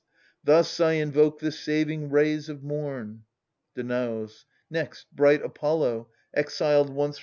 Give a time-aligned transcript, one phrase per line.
[0.43, 3.25] Thus I invoke the saving rays of mom.
[3.75, 4.45] Danaus.
[4.67, 7.19] Next, bright Apollo, exiled once from heaven.